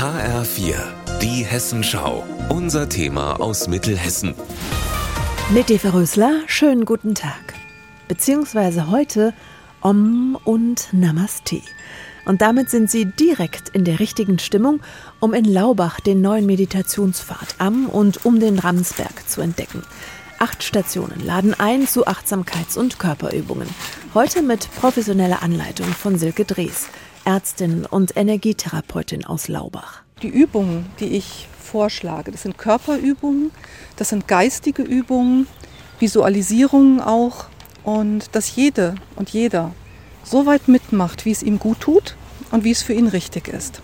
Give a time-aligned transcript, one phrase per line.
[0.00, 0.76] HR4,
[1.20, 2.24] die Hessenschau.
[2.48, 4.34] Unser Thema aus Mittelhessen.
[5.50, 7.52] Mit Eva Rösler, schönen guten Tag.
[8.08, 9.34] Beziehungsweise heute
[9.82, 11.60] Om und Namaste.
[12.24, 14.80] Und damit sind Sie direkt in der richtigen Stimmung,
[15.20, 19.82] um in Laubach den neuen Meditationspfad am und um den Ramsberg zu entdecken.
[20.38, 23.68] Acht Stationen laden ein zu Achtsamkeits- und Körperübungen.
[24.14, 26.88] Heute mit professioneller Anleitung von Silke Drees,
[27.30, 30.02] Ärztin und Energietherapeutin aus Laubach.
[30.20, 33.52] Die Übungen, die ich vorschlage, das sind Körperübungen,
[33.94, 35.46] das sind geistige Übungen,
[36.00, 37.44] Visualisierungen auch
[37.84, 39.70] und dass jede und jeder
[40.24, 42.16] so weit mitmacht, wie es ihm gut tut
[42.50, 43.80] und wie es für ihn richtig ist.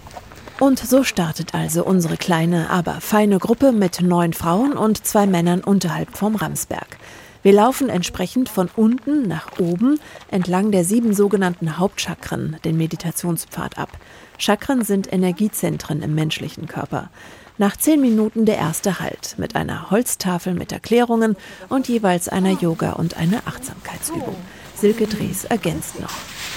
[0.58, 5.60] Und so startet also unsere kleine, aber feine Gruppe mit neun Frauen und zwei Männern
[5.60, 6.98] unterhalb vom Ramsberg.
[7.46, 10.00] Wir laufen entsprechend von unten nach oben
[10.32, 13.90] entlang der sieben sogenannten Hauptchakren, den Meditationspfad ab.
[14.36, 17.08] Chakren sind Energiezentren im menschlichen Körper.
[17.56, 21.36] Nach zehn Minuten der erste Halt mit einer Holztafel mit Erklärungen
[21.68, 24.34] und jeweils einer Yoga- und einer Achtsamkeitsübung.
[24.74, 26.14] Silke Drees ergänzt noch.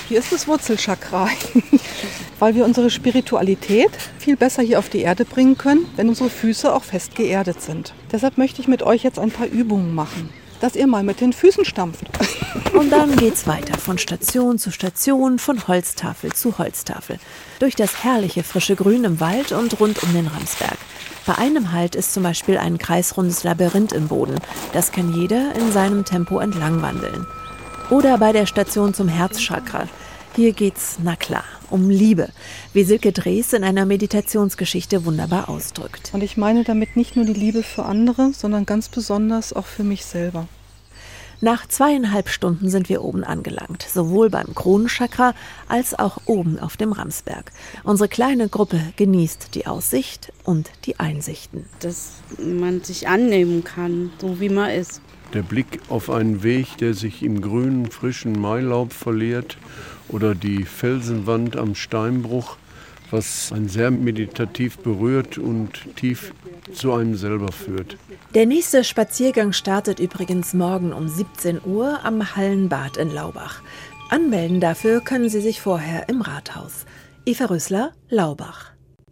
[0.08, 1.30] Hier ist das Wurzelchakra,
[2.40, 6.74] weil wir unsere Spiritualität viel besser hier auf die Erde bringen können, wenn unsere Füße
[6.74, 7.94] auch fest geerdet sind.
[8.12, 10.32] Deshalb möchte ich mit euch jetzt ein paar Übungen machen,
[10.62, 12.06] dass ihr mal mit den Füßen stampft.
[12.74, 17.20] Und dann geht's weiter von Station zu Station, von Holztafel zu Holztafel,
[17.60, 20.78] durch das herrliche frische Grün im Wald und rund um den Ramsberg.
[21.26, 24.36] Bei einem Halt ist zum Beispiel ein kreisrundes Labyrinth im Boden.
[24.74, 27.28] Das kann jeder in seinem Tempo entlang wandeln.
[27.90, 29.88] Oder bei der Station zum Herzchakra.
[30.40, 32.30] Hier geht's, na klar, um Liebe,
[32.72, 36.12] wie Silke Drees in einer Meditationsgeschichte wunderbar ausdrückt.
[36.14, 39.84] Und ich meine damit nicht nur die Liebe für andere, sondern ganz besonders auch für
[39.84, 40.48] mich selber.
[41.42, 45.34] Nach zweieinhalb Stunden sind wir oben angelangt, sowohl beim Kronenchakra
[45.70, 47.54] als auch oben auf dem Ramsberg.
[47.86, 51.66] Unsere kleine Gruppe genießt die Aussicht und die Einsichten.
[51.80, 55.02] Dass man sich annehmen kann, so wie man ist.
[55.34, 59.58] Der Blick auf einen Weg, der sich im grünen, frischen Mailaub verliert
[60.10, 62.58] oder die Felsenwand am Steinbruch,
[63.12, 66.34] was einen sehr meditativ berührt und tief
[66.74, 67.98] zu einem selber führt.
[68.36, 73.62] Der nächste Spaziergang startet übrigens morgen um 17 Uhr am Hallenbad in Laubach.
[74.10, 76.86] Anmelden dafür können Sie sich vorher im Rathaus.
[77.26, 78.72] Eva Rüssler, Laubach.